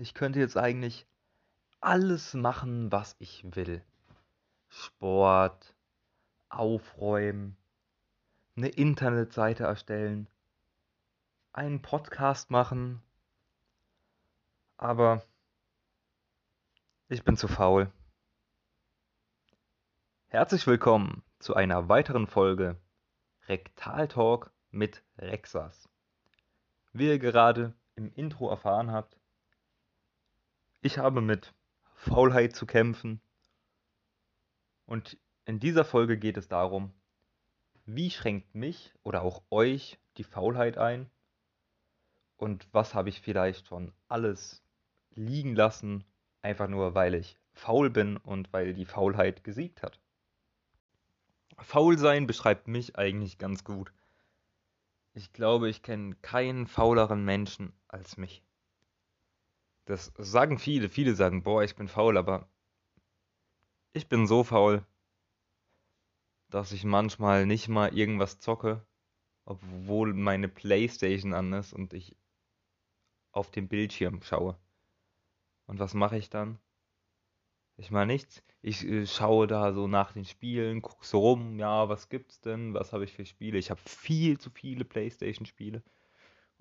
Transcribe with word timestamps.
Ich 0.00 0.14
könnte 0.14 0.38
jetzt 0.38 0.56
eigentlich 0.56 1.08
alles 1.80 2.32
machen, 2.32 2.92
was 2.92 3.16
ich 3.18 3.42
will. 3.56 3.82
Sport, 4.68 5.74
aufräumen, 6.48 7.56
eine 8.56 8.68
Internetseite 8.68 9.64
erstellen, 9.64 10.28
einen 11.52 11.82
Podcast 11.82 12.48
machen. 12.52 13.02
Aber 14.76 15.24
ich 17.08 17.24
bin 17.24 17.36
zu 17.36 17.48
faul. 17.48 17.90
Herzlich 20.28 20.64
willkommen 20.68 21.24
zu 21.40 21.56
einer 21.56 21.88
weiteren 21.88 22.28
Folge 22.28 22.76
Rektal 23.48 24.06
Talk 24.06 24.52
mit 24.70 25.02
Rexas. 25.18 25.88
Wie 26.92 27.08
ihr 27.08 27.18
gerade 27.18 27.74
im 27.96 28.12
Intro 28.14 28.48
erfahren 28.48 28.92
habt, 28.92 29.17
ich 30.80 30.98
habe 30.98 31.20
mit 31.20 31.54
Faulheit 31.94 32.54
zu 32.54 32.66
kämpfen 32.66 33.20
und 34.86 35.18
in 35.44 35.58
dieser 35.58 35.84
Folge 35.84 36.18
geht 36.18 36.36
es 36.36 36.48
darum, 36.48 36.92
wie 37.86 38.10
schränkt 38.10 38.54
mich 38.54 38.94
oder 39.02 39.22
auch 39.22 39.42
euch 39.50 39.98
die 40.16 40.24
Faulheit 40.24 40.78
ein 40.78 41.10
und 42.36 42.68
was 42.72 42.94
habe 42.94 43.08
ich 43.08 43.20
vielleicht 43.20 43.66
schon 43.66 43.92
alles 44.08 44.62
liegen 45.14 45.56
lassen, 45.56 46.04
einfach 46.42 46.68
nur 46.68 46.94
weil 46.94 47.14
ich 47.14 47.38
faul 47.52 47.90
bin 47.90 48.16
und 48.16 48.52
weil 48.52 48.72
die 48.72 48.84
Faulheit 48.84 49.42
gesiegt 49.42 49.82
hat. 49.82 49.98
Faul 51.58 51.98
sein 51.98 52.28
beschreibt 52.28 52.68
mich 52.68 52.96
eigentlich 52.96 53.38
ganz 53.38 53.64
gut. 53.64 53.92
Ich 55.12 55.32
glaube, 55.32 55.68
ich 55.68 55.82
kenne 55.82 56.14
keinen 56.22 56.68
fauleren 56.68 57.24
Menschen 57.24 57.72
als 57.88 58.16
mich. 58.16 58.44
Das 59.88 60.12
sagen 60.18 60.58
viele. 60.58 60.90
Viele 60.90 61.14
sagen, 61.14 61.42
boah, 61.42 61.64
ich 61.64 61.74
bin 61.74 61.88
faul, 61.88 62.18
aber 62.18 62.46
ich 63.94 64.06
bin 64.06 64.26
so 64.26 64.44
faul, 64.44 64.84
dass 66.50 66.72
ich 66.72 66.84
manchmal 66.84 67.46
nicht 67.46 67.68
mal 67.68 67.96
irgendwas 67.96 68.38
zocke, 68.38 68.84
obwohl 69.46 70.12
meine 70.12 70.46
Playstation 70.50 71.32
an 71.32 71.54
ist 71.54 71.72
und 71.72 71.94
ich 71.94 72.14
auf 73.32 73.50
dem 73.50 73.66
Bildschirm 73.66 74.20
schaue. 74.20 74.58
Und 75.64 75.78
was 75.78 75.94
mache 75.94 76.18
ich 76.18 76.28
dann? 76.28 76.58
Ich 77.78 77.90
mache 77.90 78.04
nichts. 78.04 78.42
Ich 78.60 78.84
äh, 78.84 79.06
schaue 79.06 79.46
da 79.46 79.72
so 79.72 79.88
nach 79.88 80.12
den 80.12 80.26
Spielen, 80.26 80.82
gucke 80.82 81.06
so 81.06 81.20
rum, 81.20 81.58
ja, 81.58 81.88
was 81.88 82.10
gibt's 82.10 82.42
denn? 82.42 82.74
Was 82.74 82.92
habe 82.92 83.04
ich 83.04 83.14
für 83.14 83.24
Spiele? 83.24 83.56
Ich 83.56 83.70
habe 83.70 83.80
viel 83.86 84.38
zu 84.38 84.50
viele 84.50 84.84
Playstation-Spiele. 84.84 85.82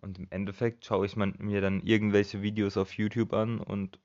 Und 0.01 0.19
im 0.19 0.27
Endeffekt 0.29 0.85
schaue 0.85 1.05
ich 1.05 1.15
mir 1.15 1.61
dann 1.61 1.81
irgendwelche 1.81 2.41
Videos 2.41 2.77
auf 2.77 2.93
YouTube 2.93 3.33
an 3.33 3.59
und 3.59 3.99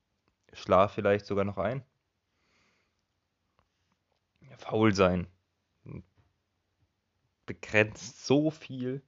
schlafe 0.51 0.95
vielleicht 0.95 1.25
sogar 1.25 1.45
noch 1.45 1.57
ein. 1.57 1.83
Faul 4.57 4.93
sein. 4.93 5.27
Begrenzt 7.45 8.25
so 8.25 8.49
viel. 8.51 9.03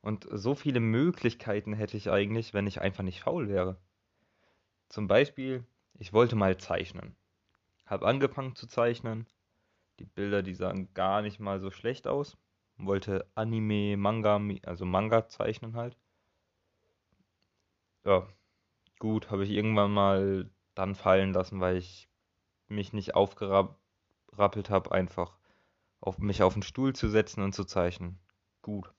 Und 0.00 0.26
so 0.30 0.54
viele 0.54 0.80
Möglichkeiten 0.80 1.72
hätte 1.72 1.96
ich 1.96 2.10
eigentlich, 2.10 2.54
wenn 2.54 2.66
ich 2.66 2.80
einfach 2.80 3.02
nicht 3.02 3.20
faul 3.20 3.48
wäre. 3.48 3.78
Zum 4.88 5.06
Beispiel, 5.06 5.64
ich 5.98 6.12
wollte 6.12 6.36
mal 6.36 6.56
zeichnen 6.56 7.16
habe 7.88 8.06
angefangen 8.06 8.54
zu 8.54 8.66
zeichnen. 8.66 9.26
Die 9.98 10.04
Bilder, 10.04 10.42
die 10.42 10.54
sahen 10.54 10.92
gar 10.94 11.22
nicht 11.22 11.40
mal 11.40 11.58
so 11.58 11.70
schlecht 11.70 12.06
aus. 12.06 12.36
Wollte 12.76 13.26
Anime, 13.34 13.96
Manga, 13.96 14.40
also 14.64 14.84
Manga 14.84 15.26
zeichnen 15.26 15.74
halt. 15.74 15.96
Ja, 18.08 18.26
gut, 18.98 19.30
habe 19.30 19.44
ich 19.44 19.50
irgendwann 19.50 19.92
mal 19.92 20.48
dann 20.74 20.94
fallen 20.94 21.34
lassen, 21.34 21.60
weil 21.60 21.76
ich 21.76 22.08
mich 22.66 22.94
nicht 22.94 23.14
aufgerappelt 23.14 24.70
habe, 24.70 24.92
einfach 24.92 25.36
auf 26.00 26.16
mich 26.18 26.42
auf 26.42 26.54
den 26.54 26.62
Stuhl 26.62 26.94
zu 26.94 27.10
setzen 27.10 27.42
und 27.42 27.54
zu 27.54 27.66
zeichnen. 27.66 28.18
Gut. 28.62 28.90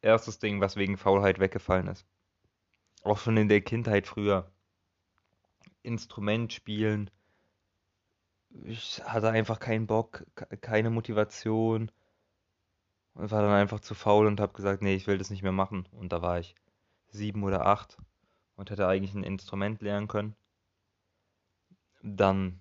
Erstes 0.00 0.38
Ding, 0.38 0.58
was 0.62 0.76
wegen 0.76 0.96
Faulheit 0.96 1.38
weggefallen 1.38 1.88
ist. 1.88 2.06
Auch 3.02 3.18
schon 3.18 3.36
in 3.36 3.50
der 3.50 3.60
Kindheit 3.60 4.06
früher. 4.06 4.50
Instrument 5.82 6.50
spielen, 6.54 7.10
ich 8.64 9.02
hatte 9.04 9.28
einfach 9.28 9.60
keinen 9.60 9.86
Bock, 9.86 10.24
keine 10.62 10.88
Motivation 10.88 11.92
und 13.12 13.30
war 13.30 13.42
dann 13.42 13.52
einfach 13.52 13.80
zu 13.80 13.94
faul 13.94 14.26
und 14.26 14.40
habe 14.40 14.54
gesagt, 14.54 14.80
nee, 14.80 14.94
ich 14.94 15.06
will 15.06 15.18
das 15.18 15.28
nicht 15.28 15.42
mehr 15.42 15.52
machen. 15.52 15.86
Und 15.92 16.10
da 16.10 16.22
war 16.22 16.40
ich 16.40 16.54
sieben 17.10 17.44
oder 17.44 17.66
acht 17.66 17.98
und 18.60 18.70
hätte 18.70 18.86
eigentlich 18.86 19.14
ein 19.14 19.24
Instrument 19.24 19.80
lernen 19.80 20.06
können. 20.06 20.36
Dann, 22.02 22.60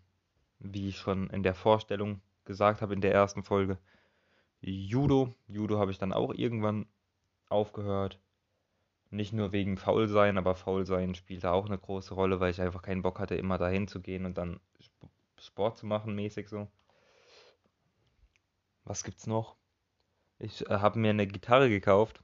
wie 0.59 0.87
ich 0.87 0.97
schon 0.97 1.29
in 1.29 1.43
der 1.43 1.53
Vorstellung 1.53 2.21
gesagt 2.45 2.81
habe, 2.81 2.93
in 2.93 3.01
der 3.01 3.13
ersten 3.13 3.43
Folge, 3.43 3.77
Judo. 4.61 5.33
Judo 5.49 5.77
habe 5.77 5.91
ich 5.91 5.97
dann 5.97 6.13
auch 6.13 6.33
irgendwann 6.33 6.85
aufgehört. 7.49 8.17
Nicht 9.09 9.33
nur 9.33 9.51
wegen 9.51 9.75
Faulsein, 9.75 10.37
aber 10.37 10.55
Faulsein 10.55 11.15
spielte 11.15 11.51
auch 11.51 11.65
eine 11.65 11.77
große 11.77 12.13
Rolle, 12.13 12.39
weil 12.39 12.51
ich 12.51 12.61
einfach 12.61 12.81
keinen 12.81 13.01
Bock 13.01 13.19
hatte, 13.19 13.35
immer 13.35 13.57
dahin 13.57 13.89
zu 13.89 13.99
gehen 13.99 14.25
und 14.25 14.37
dann 14.37 14.61
Sport 15.37 15.77
zu 15.77 15.85
machen, 15.85 16.15
mäßig 16.15 16.47
so. 16.47 16.69
Was 18.85 19.03
gibt's 19.03 19.27
noch? 19.27 19.57
Ich 20.37 20.65
äh, 20.69 20.75
habe 20.75 20.97
mir 20.97 21.09
eine 21.09 21.27
Gitarre 21.27 21.67
gekauft, 21.67 22.23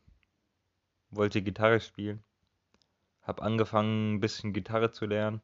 wollte 1.10 1.42
Gitarre 1.42 1.82
spielen, 1.82 2.24
habe 3.26 3.42
angefangen, 3.42 4.16
ein 4.16 4.20
bisschen 4.20 4.54
Gitarre 4.54 4.92
zu 4.92 5.06
lernen 5.06 5.42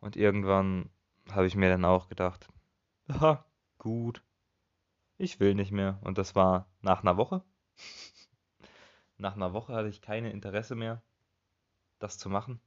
und 0.00 0.16
irgendwann 0.16 0.90
habe 1.30 1.46
ich 1.46 1.56
mir 1.56 1.68
dann 1.68 1.84
auch 1.84 2.08
gedacht, 2.08 2.48
aha, 3.08 3.44
gut, 3.78 4.22
ich 5.18 5.40
will 5.40 5.54
nicht 5.54 5.72
mehr. 5.72 5.98
Und 6.02 6.18
das 6.18 6.34
war 6.34 6.68
nach 6.82 7.02
einer 7.02 7.16
Woche. 7.16 7.42
nach 9.16 9.34
einer 9.34 9.52
Woche 9.52 9.74
hatte 9.74 9.88
ich 9.88 10.00
keine 10.02 10.30
Interesse 10.30 10.74
mehr, 10.74 11.02
das 11.98 12.18
zu 12.18 12.28
machen. 12.28 12.60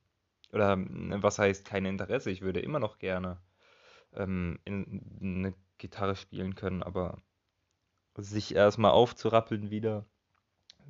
Oder 0.51 0.77
was 0.77 1.37
heißt 1.37 1.63
keine 1.63 1.89
Interesse? 1.89 2.31
Ich 2.31 2.41
würde 2.41 2.59
immer 2.59 2.79
noch 2.79 2.97
gerne 2.97 3.39
ähm, 4.13 4.59
in, 4.65 5.19
eine 5.21 5.53
Gitarre 5.77 6.15
spielen 6.15 6.55
können, 6.55 6.81
aber 6.81 7.21
sich 8.17 8.55
erstmal 8.55 8.91
aufzurappeln 8.91 9.69
wieder, 9.69 10.05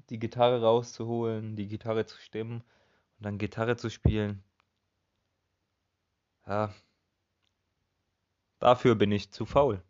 die 0.09 0.17
Gitarre 0.17 0.61
rauszuholen, 0.61 1.55
die 1.55 1.67
Gitarre 1.67 2.05
zu 2.05 2.17
stimmen 2.17 2.63
und 3.19 3.25
dann 3.25 3.37
Gitarre 3.37 3.77
zu 3.77 3.89
spielen. 3.89 4.43
Ja, 6.47 6.73
dafür 8.59 8.95
bin 8.95 9.11
ich 9.11 9.31
zu 9.31 9.45
faul. 9.45 9.83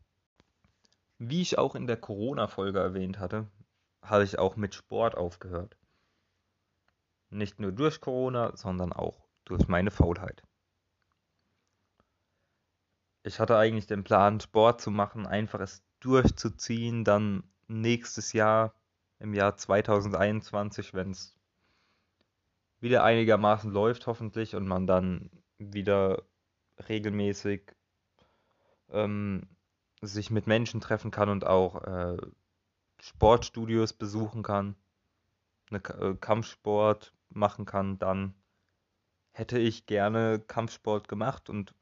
Wie 1.17 1.41
ich 1.41 1.57
auch 1.57 1.75
in 1.75 1.87
der 1.87 1.97
Corona-Folge 1.97 2.79
erwähnt 2.79 3.19
hatte, 3.19 3.47
habe 4.01 4.23
ich 4.23 4.39
auch 4.39 4.55
mit 4.55 4.75
Sport 4.75 5.15
aufgehört. 5.15 5.77
Nicht 7.29 7.59
nur 7.59 7.71
durch 7.71 8.01
Corona, 8.01 8.55
sondern 8.57 8.93
auch 8.93 9.27
durch 9.45 9.67
meine 9.67 9.91
Faulheit 9.91 10.43
ich 13.23 13.39
hatte 13.39 13.57
eigentlich 13.57 13.87
den 13.87 14.03
Plan, 14.03 14.39
Sport 14.39 14.81
zu 14.81 14.91
machen, 14.91 15.27
einfach 15.27 15.59
es 15.59 15.83
durchzuziehen, 15.99 17.03
dann 17.03 17.43
nächstes 17.67 18.33
Jahr, 18.33 18.73
im 19.19 19.33
Jahr 19.33 19.55
2021, 19.57 20.93
wenn 20.93 21.11
es 21.11 21.35
wieder 22.79 23.03
einigermaßen 23.03 23.71
läuft, 23.71 24.07
hoffentlich, 24.07 24.55
und 24.55 24.67
man 24.67 24.87
dann 24.87 25.29
wieder 25.57 26.23
regelmäßig 26.87 27.75
ähm, 28.89 29.47
sich 30.01 30.31
mit 30.31 30.47
Menschen 30.47 30.81
treffen 30.81 31.11
kann 31.11 31.29
und 31.29 31.45
auch 31.45 31.83
äh, 31.83 32.17
Sportstudios 33.01 33.93
besuchen 33.93 34.43
kann, 34.43 34.75
eine 35.69 35.79
äh, 35.79 36.15
Kampfsport 36.15 37.13
machen 37.29 37.65
kann, 37.65 37.99
dann 37.99 38.33
hätte 39.31 39.59
ich 39.59 39.85
gerne 39.85 40.39
Kampfsport 40.39 41.07
gemacht 41.07 41.49
und 41.49 41.73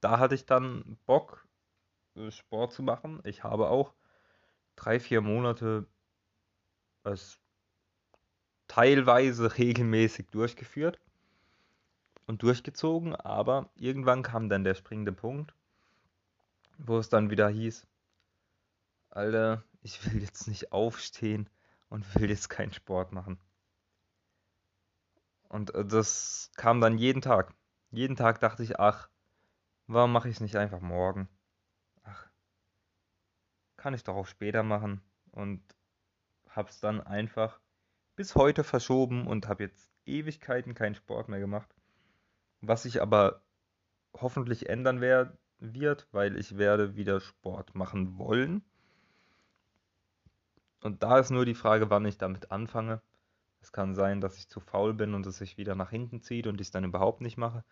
da 0.00 0.18
hatte 0.18 0.34
ich 0.34 0.46
dann 0.46 0.98
Bock, 1.06 1.46
äh, 2.14 2.30
Sport 2.30 2.72
zu 2.72 2.82
machen. 2.82 3.20
Ich 3.24 3.44
habe 3.44 3.68
auch 3.68 3.94
drei, 4.76 4.98
vier 5.00 5.20
Monate 5.20 5.86
es 7.04 7.39
teilweise 8.70 9.58
regelmäßig 9.58 10.28
durchgeführt 10.30 10.98
und 12.26 12.42
durchgezogen, 12.42 13.14
aber 13.16 13.70
irgendwann 13.76 14.22
kam 14.22 14.48
dann 14.48 14.64
der 14.64 14.74
springende 14.74 15.12
Punkt, 15.12 15.54
wo 16.78 16.98
es 16.98 17.08
dann 17.08 17.30
wieder 17.30 17.48
hieß, 17.48 17.86
Alter, 19.10 19.64
ich 19.82 20.04
will 20.06 20.22
jetzt 20.22 20.46
nicht 20.46 20.72
aufstehen 20.72 21.50
und 21.88 22.04
will 22.14 22.30
jetzt 22.30 22.48
keinen 22.48 22.72
Sport 22.72 23.12
machen. 23.12 23.38
Und 25.48 25.74
äh, 25.74 25.84
das 25.84 26.50
kam 26.56 26.80
dann 26.80 26.96
jeden 26.96 27.22
Tag. 27.22 27.54
Jeden 27.90 28.14
Tag 28.14 28.38
dachte 28.38 28.62
ich, 28.62 28.78
ach, 28.78 29.08
Warum 29.92 30.12
mache 30.12 30.28
ich 30.28 30.36
es 30.36 30.40
nicht 30.40 30.54
einfach 30.54 30.80
morgen? 30.80 31.28
Ach, 32.04 32.30
kann 33.76 33.92
ich 33.92 34.04
doch 34.04 34.14
auch 34.14 34.28
später 34.28 34.62
machen. 34.62 35.02
Und 35.32 35.60
hab's 36.48 36.78
dann 36.78 37.00
einfach 37.00 37.60
bis 38.20 38.36
heute 38.36 38.64
verschoben 38.64 39.26
und 39.26 39.48
habe 39.48 39.62
jetzt 39.62 39.90
Ewigkeiten 40.04 40.74
keinen 40.74 40.94
Sport 40.94 41.30
mehr 41.30 41.40
gemacht. 41.40 41.74
Was 42.60 42.82
sich 42.82 43.00
aber 43.00 43.40
hoffentlich 44.12 44.68
ändern 44.68 45.00
wer 45.00 45.38
wird, 45.58 46.06
weil 46.12 46.36
ich 46.36 46.58
werde 46.58 46.96
wieder 46.96 47.20
Sport 47.20 47.74
machen 47.74 48.18
wollen. 48.18 48.62
Und 50.82 51.02
da 51.02 51.18
ist 51.18 51.30
nur 51.30 51.46
die 51.46 51.54
Frage, 51.54 51.88
wann 51.88 52.04
ich 52.04 52.18
damit 52.18 52.50
anfange. 52.50 53.00
Es 53.62 53.72
kann 53.72 53.94
sein, 53.94 54.20
dass 54.20 54.36
ich 54.36 54.50
zu 54.50 54.60
faul 54.60 54.92
bin 54.92 55.14
und 55.14 55.24
es 55.24 55.38
sich 55.38 55.56
wieder 55.56 55.74
nach 55.74 55.88
hinten 55.88 56.20
zieht 56.20 56.46
und 56.46 56.60
ich 56.60 56.66
es 56.66 56.72
dann 56.72 56.84
überhaupt 56.84 57.22
nicht 57.22 57.38
mache. 57.38 57.64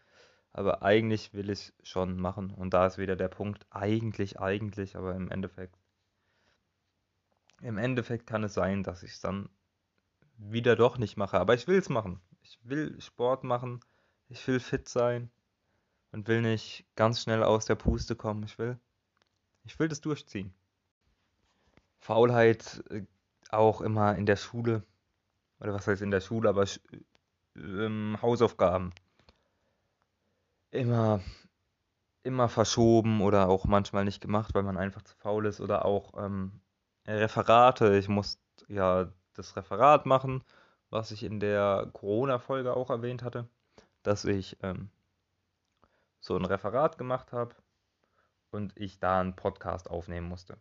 Aber 0.53 0.83
eigentlich 0.83 1.35
will 1.35 1.51
ich 1.51 1.59
es 1.59 1.75
schon 1.83 2.19
machen. 2.19 2.55
Und 2.55 2.73
da 2.73 2.87
ist 2.87 2.97
wieder 2.97 3.17
der 3.17 3.29
Punkt, 3.29 3.67
eigentlich, 3.69 4.41
eigentlich, 4.41 4.97
aber 4.97 5.15
im 5.15 5.31
Endeffekt. 5.31 5.77
Im 7.61 7.77
Endeffekt 7.77 8.27
kann 8.27 8.45
es 8.45 8.55
sein, 8.55 8.83
dass 8.83 9.03
ich 9.03 9.11
es 9.11 9.21
dann 9.21 9.51
wieder 10.39 10.77
doch 10.77 10.99
nicht 10.99 11.17
mache. 11.17 11.39
Aber 11.39 11.55
ich 11.55 11.67
will 11.67 11.79
es 11.79 11.89
machen. 11.89 12.21
Ich 12.43 12.59
will 12.63 13.01
Sport 13.01 13.45
machen. 13.45 13.81
Ich 14.29 14.47
will 14.47 14.61
fit 14.61 14.89
sein. 14.89 15.31
Und 16.13 16.27
will 16.27 16.41
nicht 16.41 16.87
ganz 16.97 17.23
schnell 17.23 17.43
aus 17.43 17.67
der 17.67 17.75
Puste 17.75 18.17
kommen. 18.17 18.43
Ich 18.45 18.59
will. 18.59 18.79
Ich 19.65 19.79
will 19.79 19.89
das 19.89 20.01
durchziehen. 20.01 20.55
Faulheit 21.99 22.83
äh, 22.89 23.03
auch 23.51 23.81
immer 23.83 24.17
in 24.17 24.25
der 24.25 24.37
Schule. 24.37 24.83
Oder 25.61 25.75
was 25.75 25.87
heißt 25.87 26.01
in 26.03 26.11
der 26.11 26.21
Schule, 26.21 26.49
aber 26.49 26.65
ähm, 27.57 28.17
Hausaufgaben. 28.23 28.93
Immer, 30.71 31.21
immer 32.23 32.49
verschoben 32.49 33.21
oder 33.21 33.49
auch 33.49 33.65
manchmal 33.65 34.05
nicht 34.05 34.21
gemacht, 34.21 34.55
weil 34.55 34.63
man 34.63 34.77
einfach 34.77 35.03
zu 35.03 35.15
faul 35.17 35.47
ist. 35.47 35.61
Oder 35.61 35.85
auch 35.85 36.13
ähm, 36.17 36.61
Referate. 37.07 37.99
Ich 37.99 38.09
muss 38.09 38.39
ja 38.69 39.13
das 39.39 39.57
Referat 39.57 40.07
machen, 40.07 40.43
was 40.91 41.11
ich 41.11 41.23
in 41.23 41.41
der 41.41 41.89
Corona-Folge 41.93 42.75
auch 42.75 42.91
erwähnt 42.91 43.23
hatte, 43.23 43.49
dass 44.03 44.25
ich 44.25 44.57
ähm, 44.63 44.91
so 46.21 46.37
ein 46.37 46.45
Referat 46.45 46.99
gemacht 46.99 47.33
habe 47.33 47.55
und 48.51 48.77
ich 48.77 48.99
da 48.99 49.21
einen 49.21 49.37
Podcast 49.37 49.91
aufnehmen 49.91 50.29
musste. 50.29 50.59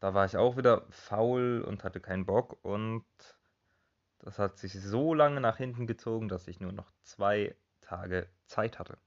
Da 0.00 0.14
war 0.14 0.24
ich 0.24 0.36
auch 0.36 0.56
wieder 0.56 0.86
faul 0.90 1.62
und 1.66 1.84
hatte 1.84 2.00
keinen 2.00 2.26
Bock 2.26 2.58
und 2.64 3.04
das 4.18 4.38
hat 4.38 4.58
sich 4.58 4.72
so 4.72 5.14
lange 5.14 5.40
nach 5.40 5.56
hinten 5.56 5.86
gezogen, 5.86 6.28
dass 6.28 6.48
ich 6.48 6.60
nur 6.60 6.72
noch 6.72 6.90
zwei 7.02 7.54
Tage 7.80 8.28
Zeit 8.46 8.78
hatte. 8.78 8.98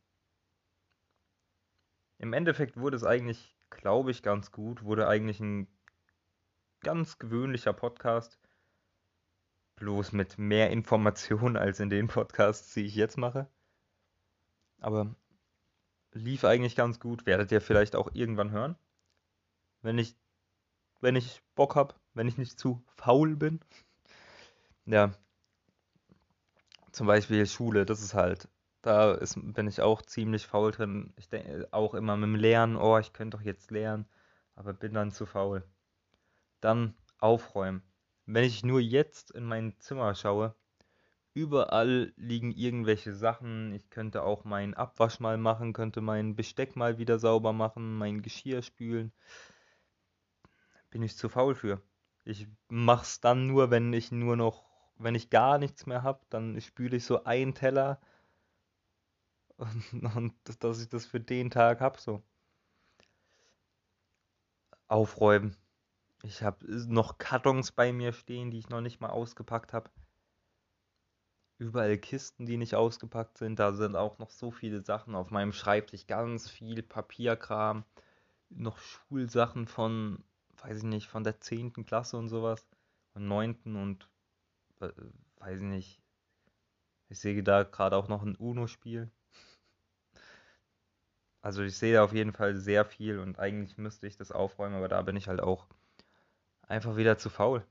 Im 2.18 2.34
Endeffekt 2.34 2.78
wurde 2.78 2.96
es 2.96 3.04
eigentlich, 3.04 3.56
glaube 3.70 4.12
ich, 4.12 4.24
ganz 4.24 4.52
gut, 4.52 4.84
wurde 4.84 5.08
eigentlich 5.08 5.40
ein 5.40 5.68
ganz 6.84 7.18
gewöhnlicher 7.18 7.74
Podcast, 7.74 8.40
bloß 9.76 10.12
mit 10.12 10.38
mehr 10.38 10.70
Informationen 10.70 11.58
als 11.58 11.80
in 11.80 11.90
den 11.90 12.08
Podcasts, 12.08 12.74
die 12.74 12.86
ich 12.86 12.96
jetzt 12.96 13.18
mache. 13.18 13.48
Aber 14.80 15.16
lief 16.12 16.44
eigentlich 16.46 16.76
ganz 16.76 17.00
gut, 17.00 17.26
werdet 17.26 17.52
ihr 17.52 17.62
vielleicht 17.62 17.96
auch 17.96 18.10
irgendwann 18.14 18.52
hören, 18.52 18.78
wenn 19.82 19.98
ich 19.98 20.16
wenn 21.04 21.18
ich 21.18 21.44
Bock 21.56 21.76
habe, 21.76 21.96
wenn 22.14 22.28
ich 22.30 22.38
nicht 22.38 22.58
zu 22.60 22.84
faul 22.96 23.36
bin. 23.36 23.60
Ja. 24.86 25.14
Zum 26.92 27.08
Beispiel 27.08 27.46
Schule, 27.48 27.86
das 27.86 28.02
ist 28.02 28.14
halt, 28.14 28.50
da 28.82 29.14
ist, 29.14 29.38
bin 29.42 29.66
ich 29.70 29.80
auch 29.80 30.02
ziemlich 30.02 30.46
faul 30.46 30.72
drin. 30.72 31.14
Ich 31.16 31.30
denke 31.30 31.70
auch 31.72 31.94
immer 31.94 32.18
mit 32.18 32.28
dem 32.28 32.36
Lernen, 32.36 32.76
oh, 32.76 32.98
ich 32.98 33.14
könnte 33.14 33.38
doch 33.38 33.44
jetzt 33.46 33.72
lernen, 33.72 34.06
aber 34.56 34.74
bin 34.74 34.94
dann 34.94 35.12
zu 35.12 35.26
faul. 35.26 35.64
Dann 36.64 36.96
aufräumen. 37.20 37.84
Wenn 38.26 38.46
ich 38.46 38.64
nur 38.64 38.80
jetzt 38.80 39.32
in 39.32 39.44
mein 39.46 39.80
Zimmer 39.80 40.16
schaue, 40.16 40.56
überall 41.34 42.14
liegen 42.16 42.52
irgendwelche 42.52 43.14
Sachen. 43.14 43.74
Ich 43.74 43.90
könnte 43.90 44.24
auch 44.24 44.46
meinen 44.46 44.74
Abwasch 44.74 45.20
mal 45.20 45.38
machen, 45.38 45.74
könnte 45.74 46.02
mein 46.02 46.36
Besteck 46.36 46.76
mal 46.76 46.98
wieder 46.98 47.20
sauber 47.20 47.54
machen, 47.54 47.98
mein 47.98 48.22
Geschirr 48.22 48.62
spülen 48.62 49.12
bin 50.94 51.02
ich 51.02 51.18
zu 51.18 51.28
faul 51.28 51.56
für. 51.56 51.82
Ich 52.24 52.48
mach's 52.70 53.20
dann 53.20 53.48
nur, 53.48 53.72
wenn 53.72 53.92
ich 53.94 54.12
nur 54.12 54.36
noch, 54.36 54.64
wenn 54.96 55.16
ich 55.16 55.32
gar 55.32 55.58
nichts 55.58 55.88
mehr 55.88 56.04
habe, 56.04 56.24
dann 56.30 56.62
spüle 56.62 56.98
ich 56.98 57.04
so 57.04 57.24
einen 57.24 57.56
Teller 57.56 58.00
und, 59.58 60.16
und 60.16 60.64
dass 60.64 60.82
ich 60.82 60.90
das 60.90 61.08
für 61.08 61.20
den 61.20 61.50
Tag 61.50 61.82
hab 61.82 62.00
so. 62.00 62.22
Aufräumen. 64.88 65.58
Ich 66.24 66.42
habe 66.42 66.66
noch 66.88 67.18
Kartons 67.18 67.72
bei 67.72 67.94
mir 67.94 68.14
stehen, 68.14 68.50
die 68.50 68.60
ich 68.60 68.70
noch 68.70 68.82
nicht 68.82 69.00
mal 69.02 69.10
ausgepackt 69.10 69.74
habe. 69.74 69.92
Überall 71.60 71.98
Kisten, 71.98 72.46
die 72.46 72.58
nicht 72.58 72.76
ausgepackt 72.76 73.38
sind. 73.38 73.60
Da 73.60 73.74
sind 73.74 73.96
auch 73.96 74.18
noch 74.18 74.32
so 74.32 74.52
viele 74.52 74.82
Sachen 74.84 75.16
auf 75.16 75.30
meinem 75.30 75.54
Schreibtisch. 75.54 76.08
Ganz 76.08 76.50
viel 76.50 76.82
Papierkram. 76.82 77.86
Noch 78.50 78.80
Schulsachen 78.80 79.68
von 79.68 80.24
weiß 80.64 80.78
ich 80.78 80.84
nicht, 80.84 81.08
von 81.08 81.24
der 81.24 81.40
10. 81.40 81.86
Klasse 81.86 82.18
und 82.18 82.30
sowas. 82.30 82.66
Und 83.14 83.28
9. 83.28 83.76
und 83.76 84.10
äh, 84.80 84.90
weiß 85.38 85.60
ich 85.60 85.66
nicht. 85.66 86.02
Ich 87.10 87.20
sehe 87.20 87.44
da 87.44 87.64
gerade 87.64 87.96
auch 87.96 88.08
noch 88.08 88.24
ein 88.24 88.36
UNO-Spiel. 88.36 89.12
Also 91.42 91.62
ich 91.62 91.78
sehe 91.78 92.02
auf 92.02 92.14
jeden 92.14 92.32
Fall 92.32 92.56
sehr 92.56 92.86
viel 92.86 93.20
und 93.20 93.38
eigentlich 93.38 93.78
müsste 93.78 94.08
ich 94.08 94.16
das 94.16 94.32
aufräumen, 94.32 94.76
aber 94.76 94.88
da 94.88 95.02
bin 95.02 95.18
ich 95.18 95.28
halt 95.28 95.42
auch 95.42 95.68
einfach 96.68 96.96
wieder 96.96 97.18
zu 97.18 97.30
faul. 97.30 97.66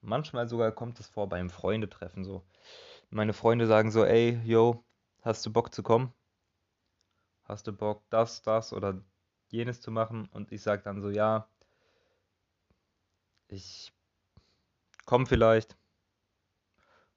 Manchmal 0.00 0.48
sogar 0.48 0.72
kommt 0.72 1.00
es 1.00 1.08
vor 1.08 1.28
beim 1.28 1.50
Freundetreffen 1.50 2.24
so. 2.24 2.46
Meine 3.10 3.32
Freunde 3.32 3.66
sagen 3.66 3.90
so, 3.90 4.04
ey, 4.04 4.40
yo, 4.44 4.84
hast 5.22 5.44
du 5.46 5.52
Bock 5.52 5.74
zu 5.74 5.82
kommen? 5.82 6.12
Hast 7.44 7.66
du 7.66 7.72
Bock, 7.72 8.02
das, 8.10 8.42
das 8.42 8.72
oder 8.72 9.02
jenes 9.48 9.80
zu 9.80 9.90
machen? 9.90 10.28
Und 10.32 10.52
ich 10.52 10.62
sage 10.62 10.82
dann 10.82 11.00
so, 11.00 11.10
ja, 11.10 11.48
ich 13.48 13.92
komme 15.04 15.26
vielleicht. 15.26 15.76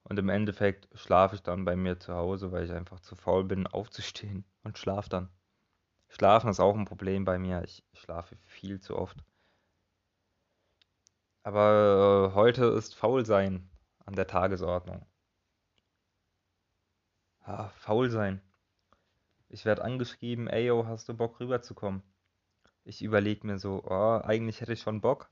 Und 0.04 0.18
im 0.18 0.30
Endeffekt 0.30 0.88
schlafe 0.98 1.36
ich 1.36 1.44
dann 1.44 1.66
bei 1.66 1.76
mir 1.76 2.00
zu 2.00 2.16
Hause, 2.16 2.52
weil 2.52 2.66
ich 2.66 2.72
einfach 2.72 3.00
zu 3.00 3.16
faul 3.16 3.44
bin, 3.44 3.68
aufzustehen 3.68 4.46
und 4.64 4.78
schlafe 4.78 5.10
dann. 5.10 5.30
Schlafen 6.08 6.50
ist 6.50 6.60
auch 6.60 6.76
ein 6.76 6.86
Problem 6.86 7.26
bei 7.26 7.38
mir. 7.38 7.64
Ich 7.64 7.84
schlafe 7.94 8.36
viel 8.46 8.80
zu 8.80 8.98
oft. 8.98 9.18
Aber 11.44 12.32
äh, 12.32 12.36
heute 12.36 12.66
ist 12.66 12.96
Faulsein 12.96 13.70
an 14.06 14.16
der 14.16 14.28
Tagesordnung. 14.28 15.06
Ah, 17.42 17.70
faul 17.70 18.10
sein. 18.10 18.42
Ich 19.48 19.66
werde 19.66 19.84
angeschrieben, 19.84 20.48
ey, 20.48 20.68
yo, 20.68 20.86
hast 20.86 21.10
du 21.10 21.14
Bock 21.16 21.40
rüberzukommen? 21.40 22.04
Ich 22.84 23.02
überlege 23.02 23.48
mir 23.48 23.60
so, 23.60 23.84
oh, 23.84 24.22
eigentlich 24.24 24.62
hätte 24.62 24.74
ich 24.74 24.82
schon 24.82 25.02
Bock, 25.02 25.30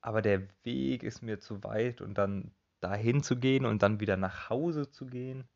aber 0.00 0.22
der 0.22 0.48
Weg 0.64 1.02
ist 1.02 1.22
mir 1.22 1.40
zu 1.40 1.62
weit 1.64 2.00
und 2.00 2.14
dann 2.14 2.52
dahin 2.80 3.22
zu 3.22 3.36
gehen 3.36 3.66
und 3.66 3.82
dann 3.82 4.00
wieder 4.00 4.16
nach 4.16 4.50
Hause 4.50 4.90
zu 4.90 5.06
gehen. 5.06 5.48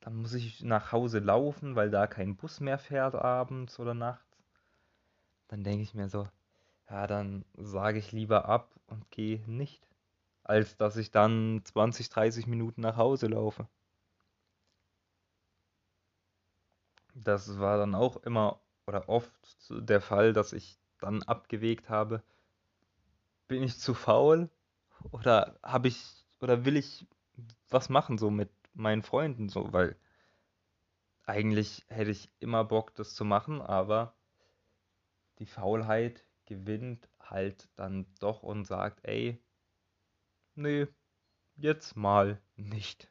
Dann 0.00 0.16
muss 0.16 0.34
ich 0.34 0.62
nach 0.62 0.92
Hause 0.92 1.18
laufen, 1.20 1.76
weil 1.76 1.90
da 1.90 2.06
kein 2.06 2.36
Bus 2.36 2.60
mehr 2.60 2.78
fährt 2.78 3.14
abends 3.14 3.78
oder 3.78 3.94
nachts. 3.94 4.44
Dann 5.48 5.64
denke 5.64 5.82
ich 5.82 5.94
mir 5.94 6.08
so, 6.08 6.28
ja, 6.90 7.06
dann 7.06 7.44
sage 7.56 7.98
ich 7.98 8.12
lieber 8.12 8.46
ab 8.46 8.70
und 8.86 9.10
gehe 9.10 9.42
nicht, 9.50 9.86
als 10.44 10.76
dass 10.76 10.96
ich 10.96 11.10
dann 11.10 11.62
20, 11.64 12.08
30 12.08 12.46
Minuten 12.46 12.80
nach 12.80 12.96
Hause 12.96 13.26
laufe. 13.28 13.68
Das 17.14 17.58
war 17.58 17.78
dann 17.78 17.94
auch 17.94 18.16
immer 18.18 18.60
oder 18.86 19.08
oft 19.08 19.32
der 19.70 20.00
Fall, 20.00 20.32
dass 20.32 20.52
ich 20.52 20.78
dann 21.00 21.22
abgewegt 21.22 21.88
habe, 21.88 22.22
bin 23.48 23.62
ich 23.62 23.78
zu 23.78 23.94
faul 23.94 24.50
oder 25.10 25.58
habe 25.62 25.88
ich 25.88 26.24
oder 26.40 26.64
will 26.64 26.76
ich 26.76 27.06
was 27.68 27.88
machen 27.88 28.18
so 28.18 28.30
mit 28.30 28.50
meinen 28.74 29.02
Freunden 29.02 29.48
so, 29.48 29.72
weil 29.72 29.96
eigentlich 31.24 31.84
hätte 31.88 32.10
ich 32.10 32.30
immer 32.38 32.64
Bock 32.64 32.94
das 32.94 33.14
zu 33.14 33.24
machen, 33.24 33.60
aber 33.60 34.14
die 35.38 35.46
Faulheit 35.46 36.25
gewinnt 36.46 37.08
halt 37.20 37.68
dann 37.76 38.06
doch 38.20 38.42
und 38.42 38.64
sagt, 38.64 39.00
ey, 39.04 39.42
nee, 40.54 40.86
jetzt 41.56 41.96
mal 41.96 42.40
nicht. 42.56 43.10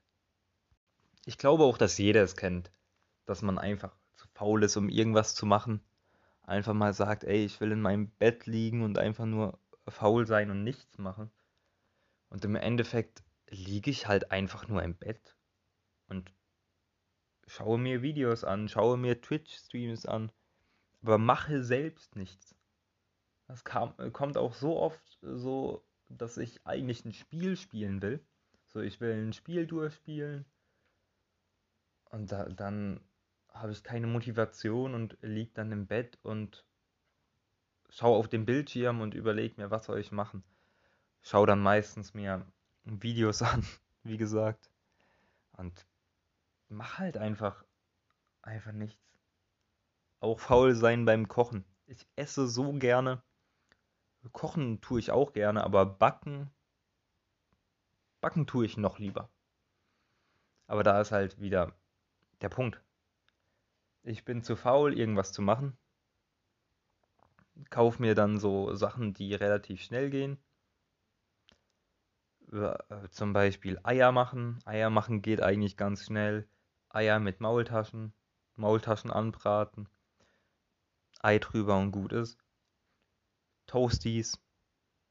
Ich 1.26 1.38
glaube 1.38 1.64
auch, 1.64 1.78
dass 1.78 1.98
jeder 1.98 2.24
es 2.24 2.36
kennt, 2.36 2.72
dass 3.26 3.42
man 3.42 3.58
einfach 3.58 3.96
zu 4.16 4.28
faul 4.34 4.64
ist, 4.64 4.78
um 4.78 4.90
irgendwas 4.90 5.36
zu 5.36 5.46
machen 5.46 5.82
einfach 6.48 6.74
mal 6.74 6.94
sagt, 6.94 7.24
ey, 7.24 7.46
ich 7.46 7.60
will 7.60 7.72
in 7.72 7.82
meinem 7.82 8.10
Bett 8.10 8.46
liegen 8.46 8.84
und 8.84 8.98
einfach 8.98 9.26
nur 9.26 9.60
faul 9.88 10.26
sein 10.26 10.52
und 10.52 10.64
nichts 10.64 10.98
machen. 10.98 11.32
Und 12.30 12.46
im 12.46 12.56
Endeffekt 12.56 13.24
liege 13.50 13.92
ich 13.92 14.08
halt 14.08 14.32
einfach 14.32 14.68
nur 14.68 14.84
im 14.84 14.96
Bett 14.96 15.36
und 16.08 16.34
schaue 17.48 17.78
mir 17.78 18.02
Videos 18.02 18.44
an, 18.44 18.68
schaue 18.70 18.98
mir 18.98 19.22
Twitch-Streams 19.22 20.06
an, 20.06 20.32
aber 21.02 21.18
mache 21.18 21.64
selbst 21.64 22.16
nichts. 22.16 22.56
Das 23.48 23.64
kam, 23.64 23.94
kommt 24.12 24.38
auch 24.38 24.54
so 24.54 24.80
oft 24.80 25.20
so, 25.22 25.84
dass 26.10 26.38
ich 26.38 26.66
eigentlich 26.66 27.06
ein 27.06 27.14
Spiel 27.14 27.58
spielen 27.58 28.02
will, 28.02 28.26
So, 28.66 28.82
ich 28.82 29.00
will 29.00 29.14
ein 29.14 29.34
Spiel 29.34 29.68
durchspielen. 29.68 30.46
Und 32.10 32.32
da, 32.32 32.46
dann 32.46 33.02
habe 33.50 33.72
ich 33.72 33.84
keine 33.84 34.08
Motivation 34.08 34.94
und 34.94 35.18
liege 35.22 35.52
dann 35.54 35.72
im 35.72 35.88
Bett 35.88 36.20
und 36.24 36.66
schaue 37.90 38.18
auf 38.18 38.28
den 38.28 38.46
Bildschirm 38.46 39.02
und 39.02 39.14
überlege 39.14 39.62
mir, 39.62 39.72
was 39.72 39.86
soll 39.86 40.00
ich 40.00 40.12
machen. 40.12 40.44
Schaue 41.22 41.48
dann 41.48 41.62
meistens 41.62 42.14
mir 42.14 42.46
Videos 42.84 43.42
an, 43.42 43.66
wie 44.04 44.18
gesagt. 44.18 44.70
Und 45.54 45.86
mach 46.68 47.00
halt 47.00 47.18
einfach, 47.18 47.64
einfach 48.42 48.74
nichts. 48.74 49.02
Auch 50.20 50.40
faul 50.40 50.76
sein 50.76 51.06
beim 51.06 51.28
Kochen. 51.28 51.66
Ich 51.86 52.08
esse 52.16 52.48
so 52.48 52.74
gerne. 52.74 53.22
Kochen 54.32 54.82
tue 54.82 55.00
ich 55.00 55.12
auch 55.12 55.34
gerne, 55.34 55.64
aber 55.64 55.86
backen, 55.86 56.50
backen 58.22 58.48
tue 58.48 58.66
ich 58.66 58.78
noch 58.78 59.00
lieber. 59.00 59.30
Aber 60.68 60.84
da 60.84 61.00
ist 61.00 61.12
halt 61.12 61.40
wieder 61.40 61.74
der 62.42 62.50
Punkt. 62.50 62.82
Ich 64.04 64.26
bin 64.26 64.44
zu 64.44 64.56
faul, 64.56 64.98
irgendwas 64.98 65.32
zu 65.32 65.42
machen. 65.42 65.78
Kauf 67.70 68.00
mir 68.00 68.16
dann 68.16 68.38
so 68.38 68.76
Sachen, 68.76 69.14
die 69.14 69.34
relativ 69.34 69.82
schnell 69.82 70.10
gehen. 70.10 70.38
Äh, 72.52 72.76
zum 73.10 73.34
Beispiel 73.34 73.80
Eier 73.84 74.12
machen. 74.12 74.60
Eier 74.66 74.90
machen 74.90 75.22
geht 75.22 75.42
eigentlich 75.42 75.78
ganz 75.78 76.04
schnell. 76.04 76.48
Eier 76.90 77.20
mit 77.20 77.42
Maultaschen. 77.42 78.14
Maultaschen 78.56 79.12
anbraten. 79.12 79.90
Ei 81.20 81.40
drüber 81.40 81.78
und 81.78 81.92
gut 81.92 82.14
ist. 82.14 82.45
Toasties, 83.68 84.40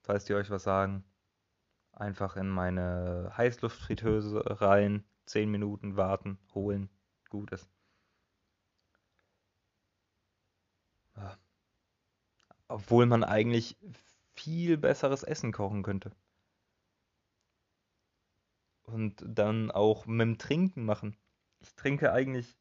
falls 0.03 0.25
die 0.25 0.35
euch 0.35 0.51
was 0.51 0.63
sagen. 0.63 1.05
Einfach 1.93 2.37
in 2.37 2.49
meine 2.49 3.33
Heißluftfritteuse 3.37 4.61
rein, 4.61 5.05
10 5.27 5.51
Minuten 5.51 5.97
warten, 5.97 6.39
holen, 6.55 6.91
gut 7.29 7.53
ist. 7.53 7.69
Ja. 11.17 11.39
Obwohl 12.69 13.07
man 13.07 13.23
eigentlich 13.23 13.77
viel 14.35 14.77
besseres 14.77 15.23
Essen 15.23 15.53
kochen 15.53 15.83
könnte. 15.83 16.11
Und 18.83 19.25
dann 19.27 19.71
auch 19.71 20.07
mit 20.07 20.21
dem 20.21 20.39
Trinken 20.39 20.85
machen. 20.85 21.17
Ich 21.61 21.75
trinke 21.75 22.13
eigentlich 22.13 22.59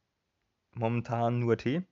momentan 0.72 1.40
nur 1.40 1.58
Tee. 1.58 1.84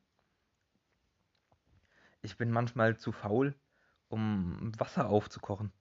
Ich 2.22 2.38
bin 2.38 2.51
manchmal 2.51 2.98
zu 2.98 3.12
faul, 3.12 3.55
um 4.12 4.72
Wasser 4.77 5.10
aufzukochen. 5.10 5.72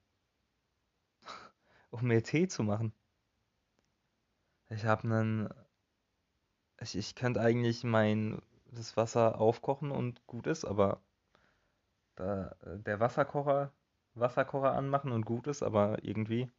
um 1.90 2.06
mir 2.06 2.22
Tee 2.22 2.48
zu 2.48 2.62
machen. 2.62 2.92
Ich 4.70 4.84
habe 4.84 5.02
einen. 5.04 5.48
Ich, 6.80 6.96
ich 6.96 7.14
könnte 7.14 7.40
eigentlich 7.40 7.84
mein 7.84 8.40
das 8.72 8.96
Wasser 8.96 9.40
aufkochen 9.40 9.90
und 9.90 10.26
gut 10.26 10.46
ist, 10.46 10.64
aber 10.64 11.02
da, 12.14 12.54
der 12.62 13.00
Wasserkocher, 13.00 13.72
Wasserkocher 14.14 14.72
anmachen 14.74 15.12
und 15.12 15.24
gut 15.26 15.46
ist, 15.48 15.62
aber 15.62 16.02
irgendwie. 16.04 16.50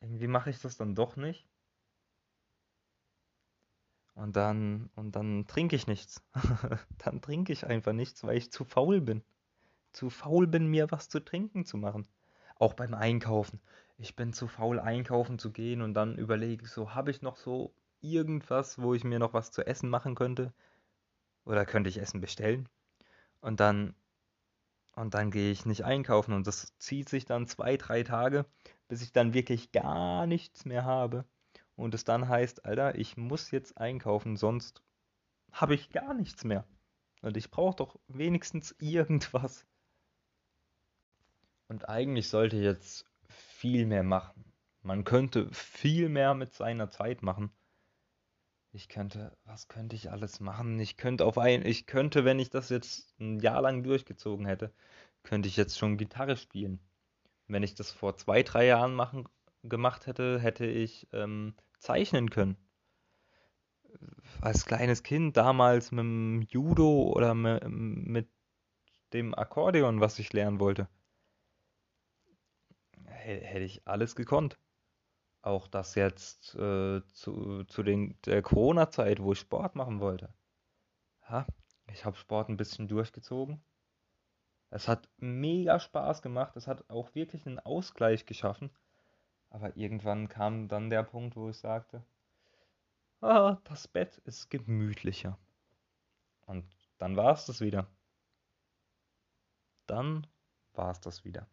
Irgendwie 0.00 0.28
mache 0.28 0.50
ich 0.50 0.60
das 0.60 0.76
dann 0.76 0.94
doch 0.94 1.16
nicht. 1.16 1.48
Und 4.16 4.34
dann, 4.34 4.88
und 4.94 5.14
dann 5.14 5.46
trinke 5.46 5.76
ich 5.76 5.86
nichts. 5.86 6.22
dann 7.04 7.20
trinke 7.20 7.52
ich 7.52 7.66
einfach 7.66 7.92
nichts, 7.92 8.24
weil 8.24 8.38
ich 8.38 8.50
zu 8.50 8.64
faul 8.64 9.02
bin. 9.02 9.22
Zu 9.92 10.08
faul 10.08 10.46
bin, 10.46 10.68
mir 10.68 10.90
was 10.90 11.10
zu 11.10 11.20
trinken 11.20 11.66
zu 11.66 11.76
machen. 11.76 12.08
Auch 12.58 12.72
beim 12.72 12.94
Einkaufen. 12.94 13.60
Ich 13.98 14.16
bin 14.16 14.32
zu 14.32 14.48
faul, 14.48 14.80
einkaufen 14.80 15.38
zu 15.38 15.52
gehen 15.52 15.82
und 15.82 15.92
dann 15.92 16.16
überlege 16.16 16.64
ich 16.64 16.70
so, 16.70 16.94
habe 16.94 17.10
ich 17.10 17.20
noch 17.20 17.36
so 17.36 17.74
irgendwas, 18.00 18.80
wo 18.80 18.94
ich 18.94 19.04
mir 19.04 19.18
noch 19.18 19.34
was 19.34 19.50
zu 19.52 19.66
essen 19.66 19.90
machen 19.90 20.14
könnte? 20.14 20.54
Oder 21.44 21.66
könnte 21.66 21.90
ich 21.90 21.98
Essen 21.98 22.22
bestellen? 22.22 22.70
Und 23.42 23.60
dann, 23.60 23.94
und 24.94 25.12
dann 25.12 25.30
gehe 25.30 25.52
ich 25.52 25.66
nicht 25.66 25.84
einkaufen 25.84 26.32
und 26.32 26.46
das 26.46 26.74
zieht 26.78 27.10
sich 27.10 27.26
dann 27.26 27.46
zwei, 27.46 27.76
drei 27.76 28.02
Tage, 28.02 28.46
bis 28.88 29.02
ich 29.02 29.12
dann 29.12 29.34
wirklich 29.34 29.72
gar 29.72 30.26
nichts 30.26 30.64
mehr 30.64 30.86
habe 30.86 31.26
und 31.76 31.94
es 31.94 32.04
dann 32.04 32.28
heißt, 32.28 32.64
Alter, 32.64 32.96
ich 32.96 33.16
muss 33.16 33.50
jetzt 33.50 33.78
einkaufen, 33.78 34.36
sonst 34.36 34.82
habe 35.52 35.74
ich 35.74 35.90
gar 35.90 36.14
nichts 36.14 36.44
mehr. 36.44 36.66
Und 37.22 37.36
ich 37.36 37.50
brauche 37.50 37.76
doch 37.76 37.98
wenigstens 38.08 38.74
irgendwas. 38.80 39.66
Und 41.68 41.88
eigentlich 41.88 42.28
sollte 42.28 42.56
ich 42.56 42.62
jetzt 42.62 43.04
viel 43.28 43.86
mehr 43.86 44.02
machen. 44.02 44.44
Man 44.82 45.04
könnte 45.04 45.52
viel 45.52 46.08
mehr 46.08 46.34
mit 46.34 46.54
seiner 46.54 46.90
Zeit 46.90 47.22
machen. 47.22 47.50
Ich 48.72 48.88
könnte, 48.88 49.36
was 49.44 49.68
könnte 49.68 49.96
ich 49.96 50.10
alles 50.10 50.38
machen? 50.38 50.78
Ich 50.78 50.96
könnte 50.96 51.24
auf 51.24 51.38
ein, 51.38 51.64
ich 51.66 51.86
könnte, 51.86 52.24
wenn 52.24 52.38
ich 52.38 52.50
das 52.50 52.68
jetzt 52.68 53.18
ein 53.18 53.40
Jahr 53.40 53.62
lang 53.62 53.82
durchgezogen 53.82 54.46
hätte, 54.46 54.72
könnte 55.22 55.48
ich 55.48 55.56
jetzt 55.56 55.78
schon 55.78 55.96
Gitarre 55.96 56.36
spielen. 56.36 56.78
Wenn 57.48 57.62
ich 57.62 57.74
das 57.74 57.90
vor 57.90 58.16
zwei, 58.16 58.42
drei 58.42 58.66
Jahren 58.66 58.94
machen, 58.94 59.28
gemacht 59.68 60.06
hätte, 60.06 60.38
hätte 60.40 60.66
ich 60.66 61.08
ähm, 61.12 61.54
zeichnen 61.78 62.30
können. 62.30 62.56
Als 64.40 64.66
kleines 64.66 65.02
Kind 65.02 65.36
damals 65.36 65.90
mit 65.90 66.00
dem 66.00 66.42
Judo 66.42 67.12
oder 67.14 67.34
mit 67.34 68.28
dem 69.12 69.34
Akkordeon, 69.34 70.00
was 70.00 70.18
ich 70.18 70.32
lernen 70.32 70.60
wollte, 70.60 70.88
hätte 73.04 73.64
ich 73.64 73.86
alles 73.86 74.14
gekonnt. 74.16 74.58
Auch 75.42 75.68
das 75.68 75.94
jetzt 75.94 76.54
äh, 76.56 77.02
zu, 77.12 77.64
zu 77.64 77.82
den, 77.82 78.20
der 78.22 78.42
Corona-Zeit, 78.42 79.20
wo 79.22 79.32
ich 79.32 79.38
Sport 79.38 79.76
machen 79.76 80.00
wollte. 80.00 80.34
Ja, 81.28 81.46
ich 81.92 82.04
habe 82.04 82.16
Sport 82.16 82.48
ein 82.48 82.56
bisschen 82.56 82.88
durchgezogen. 82.88 83.62
Es 84.70 84.88
hat 84.88 85.08
mega 85.18 85.78
Spaß 85.78 86.22
gemacht. 86.22 86.56
Es 86.56 86.66
hat 86.66 86.88
auch 86.90 87.14
wirklich 87.14 87.46
einen 87.46 87.60
Ausgleich 87.60 88.26
geschaffen. 88.26 88.70
Aber 89.56 89.74
irgendwann 89.74 90.28
kam 90.28 90.68
dann 90.68 90.90
der 90.90 91.02
Punkt, 91.02 91.34
wo 91.34 91.48
ich 91.48 91.56
sagte, 91.56 92.04
ah, 93.22 93.56
das 93.64 93.88
Bett 93.88 94.18
ist 94.26 94.50
gemütlicher. 94.50 95.38
Und 96.44 96.66
dann 96.98 97.16
war 97.16 97.32
es 97.32 97.46
das 97.46 97.62
wieder. 97.62 97.86
Dann 99.86 100.26
war 100.74 100.90
es 100.90 101.00
das 101.00 101.24
wieder. 101.24 101.46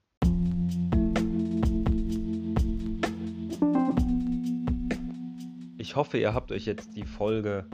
Ich 5.78 5.96
hoffe, 5.96 6.18
ihr 6.18 6.34
habt 6.34 6.52
euch 6.52 6.66
jetzt 6.66 6.98
die 6.98 7.06
Folge 7.06 7.70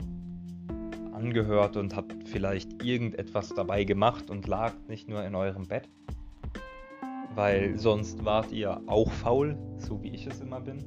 angehört 1.12 1.76
und 1.76 1.96
habt 1.96 2.14
vielleicht 2.28 2.84
irgendetwas 2.84 3.48
dabei 3.48 3.82
gemacht 3.82 4.30
und 4.30 4.46
lagt 4.46 4.88
nicht 4.88 5.08
nur 5.08 5.24
in 5.24 5.34
eurem 5.34 5.66
Bett 5.66 5.88
weil 7.34 7.78
sonst 7.78 8.24
wart 8.24 8.52
ihr 8.52 8.80
auch 8.86 9.10
faul, 9.10 9.56
so 9.78 10.02
wie 10.02 10.10
ich 10.10 10.26
es 10.26 10.40
immer 10.40 10.60
bin. 10.60 10.78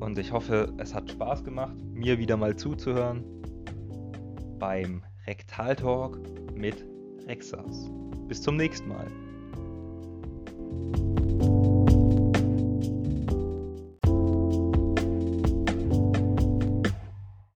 Und 0.00 0.18
ich 0.18 0.32
hoffe, 0.32 0.72
es 0.78 0.94
hat 0.94 1.10
Spaß 1.10 1.44
gemacht, 1.44 1.76
mir 1.92 2.18
wieder 2.18 2.36
mal 2.36 2.56
zuzuhören 2.56 3.24
beim 4.58 5.02
Rektaltalk 5.26 6.18
mit 6.54 6.84
Rexas. 7.26 7.90
Bis 8.28 8.42
zum 8.42 8.56
nächsten 8.56 8.88
Mal. 8.88 9.06